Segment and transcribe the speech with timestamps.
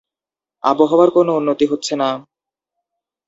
[0.63, 2.09] আবহাওয়ায় কোনো উন্নতি হচ্ছে না।